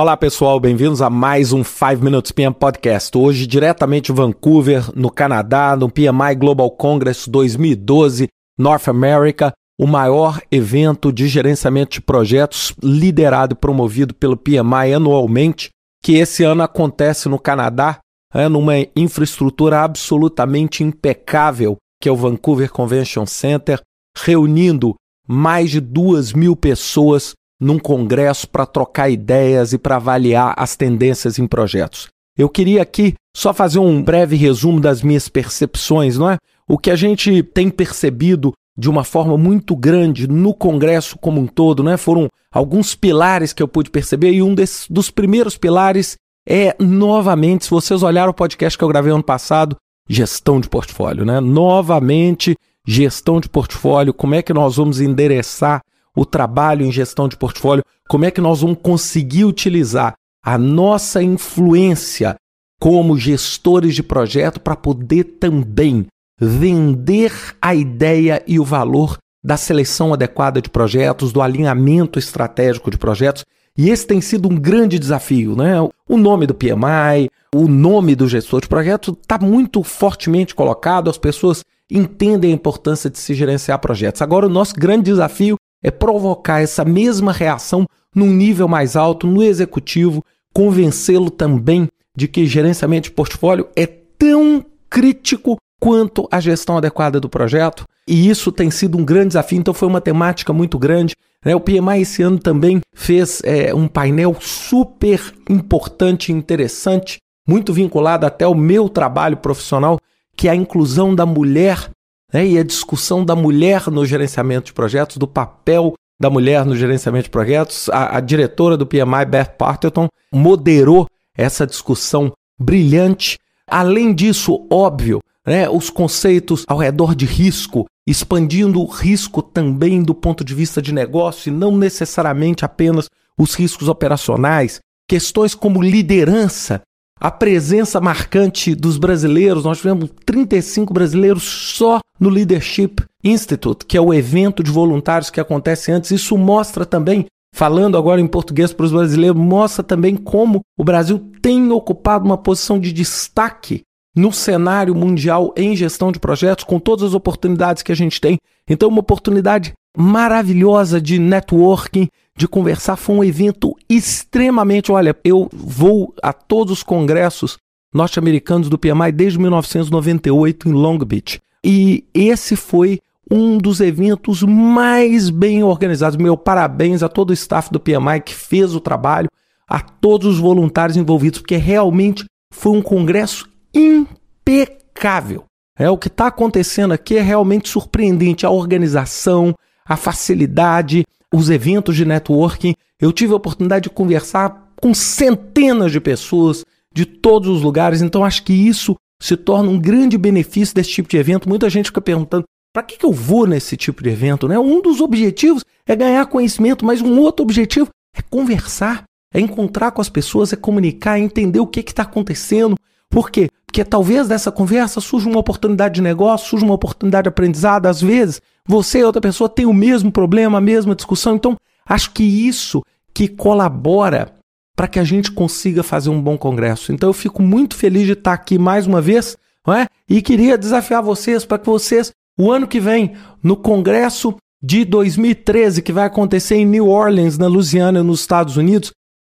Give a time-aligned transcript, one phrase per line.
[0.00, 3.18] Olá pessoal, bem-vindos a mais um 5 Minutes PM Podcast.
[3.18, 10.40] Hoje diretamente de Vancouver, no Canadá, no PMI Global Congress 2012 North America, o maior
[10.52, 15.70] evento de gerenciamento de projetos liderado e promovido pelo PMI anualmente,
[16.00, 17.98] que esse ano acontece no Canadá,
[18.32, 23.80] é, numa infraestrutura absolutamente impecável, que é o Vancouver Convention Center,
[24.16, 24.94] reunindo
[25.26, 31.38] mais de duas mil pessoas num congresso para trocar ideias e para avaliar as tendências
[31.38, 32.08] em projetos.
[32.36, 36.36] Eu queria aqui só fazer um breve resumo das minhas percepções, não é?
[36.68, 41.46] O que a gente tem percebido de uma forma muito grande no congresso como um
[41.48, 41.96] todo, né?
[41.96, 46.16] Foram alguns pilares que eu pude perceber e um desses, dos primeiros pilares
[46.48, 49.76] é novamente, se vocês olharam o podcast que eu gravei ano passado,
[50.08, 51.40] gestão de portfólio, né?
[51.40, 52.56] Novamente,
[52.86, 55.82] gestão de portfólio, como é que nós vamos endereçar
[56.18, 61.22] o trabalho em gestão de portfólio, como é que nós vamos conseguir utilizar a nossa
[61.22, 62.34] influência
[62.80, 66.06] como gestores de projeto para poder também
[66.40, 67.32] vender
[67.62, 73.44] a ideia e o valor da seleção adequada de projetos, do alinhamento estratégico de projetos.
[73.76, 75.74] E esse tem sido um grande desafio, né?
[76.08, 81.18] O nome do PMI, o nome do gestor de projeto está muito fortemente colocado, as
[81.18, 84.20] pessoas entendem a importância de se gerenciar projetos.
[84.20, 89.42] Agora, o nosso grande desafio é provocar essa mesma reação num nível mais alto no
[89.42, 97.20] executivo, convencê-lo também de que gerenciamento de portfólio é tão crítico quanto a gestão adequada
[97.20, 97.84] do projeto.
[98.06, 101.14] E isso tem sido um grande desafio, então foi uma temática muito grande.
[101.44, 101.54] Né?
[101.54, 108.26] O PMI esse ano também fez é, um painel super importante e interessante, muito vinculado
[108.26, 109.98] até ao meu trabalho profissional,
[110.36, 111.90] que é a inclusão da mulher
[112.32, 112.46] né?
[112.46, 117.24] e a discussão da mulher no gerenciamento de projetos, do papel da mulher no gerenciamento
[117.24, 117.88] de projetos.
[117.90, 121.06] A, a diretora do PMI, Beth Parterton, moderou
[121.36, 123.38] essa discussão brilhante.
[123.66, 130.14] Além disso, óbvio, né, os conceitos ao redor de risco, expandindo o risco também do
[130.14, 133.08] ponto de vista de negócio e não necessariamente apenas
[133.38, 136.82] os riscos operacionais, questões como liderança
[137.20, 139.64] a presença marcante dos brasileiros.
[139.64, 145.40] Nós tivemos 35 brasileiros só no Leadership Institute, que é o evento de voluntários que
[145.40, 146.10] acontece antes.
[146.10, 151.18] Isso mostra também, falando agora em português para os brasileiros, mostra também como o Brasil
[151.42, 153.82] tem ocupado uma posição de destaque
[154.14, 158.36] no cenário mundial em gestão de projetos, com todas as oportunidades que a gente tem.
[158.68, 162.08] Então, uma oportunidade maravilhosa de networking,
[162.38, 162.96] de conversar.
[162.96, 164.92] Foi um evento extremamente.
[164.92, 167.58] Olha, eu vou a todos os congressos
[167.92, 171.40] norte-americanos do PMI desde 1998 em Long Beach.
[171.64, 173.00] E esse foi
[173.30, 176.16] um dos eventos mais bem organizados.
[176.16, 179.28] Meu parabéns a todo o staff do PMI que fez o trabalho,
[179.68, 185.44] a todos os voluntários envolvidos, porque realmente foi um congresso impecável.
[185.76, 191.96] É o que está acontecendo aqui é realmente surpreendente a organização, a facilidade, os eventos
[191.96, 192.74] de networking.
[193.00, 198.24] Eu tive a oportunidade de conversar com centenas de pessoas de todos os lugares, então
[198.24, 201.48] acho que isso se torna um grande benefício desse tipo de evento.
[201.48, 204.48] Muita gente fica perguntando: para que, que eu vou nesse tipo de evento?
[204.48, 204.58] Né?
[204.58, 210.00] Um dos objetivos é ganhar conhecimento, mas um outro objetivo é conversar, é encontrar com
[210.00, 212.76] as pessoas, é comunicar, é entender o que está acontecendo.
[213.10, 213.48] Por quê?
[213.66, 217.86] Porque talvez dessa conversa surja uma oportunidade de negócio, surja uma oportunidade de aprendizado.
[217.86, 221.34] Às vezes, você e outra pessoa têm o mesmo problema, a mesma discussão.
[221.34, 221.56] Então,
[221.86, 222.82] acho que isso
[223.14, 224.34] que colabora
[224.76, 226.92] para que a gente consiga fazer um bom congresso.
[226.92, 229.36] Então, eu fico muito feliz de estar aqui mais uma vez,
[229.66, 229.86] não é?
[230.08, 235.82] E queria desafiar vocês para que vocês, o ano que vem, no congresso de 2013,
[235.82, 238.92] que vai acontecer em New Orleans, na Louisiana, nos Estados Unidos,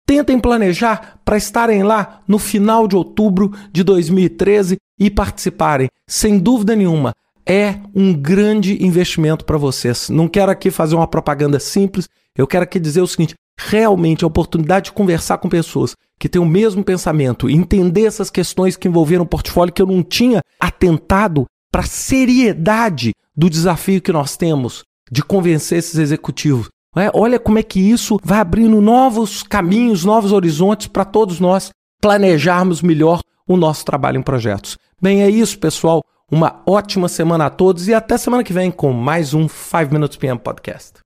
[0.05, 5.87] tentem planejar para estarem lá no final de outubro de 2013 e participarem.
[6.07, 7.13] Sem dúvida nenhuma,
[7.49, 10.07] é um grande investimento para vocês.
[10.07, 14.27] Não quero aqui fazer uma propaganda simples, eu quero aqui dizer o seguinte: realmente a
[14.27, 19.23] oportunidade de conversar com pessoas que têm o mesmo pensamento, entender essas questões que envolveram
[19.23, 24.83] o portfólio que eu não tinha atentado para a seriedade do desafio que nós temos
[25.11, 26.69] de convencer esses executivos.
[26.95, 27.09] É?
[27.13, 31.69] Olha como é que isso vai abrindo novos caminhos, novos horizontes para todos nós
[32.01, 34.77] planejarmos melhor o nosso trabalho em projetos.
[35.01, 36.03] Bem, é isso, pessoal.
[36.31, 40.15] Uma ótima semana a todos e até semana que vem com mais um 5 Minutes
[40.15, 40.99] PM Podcast.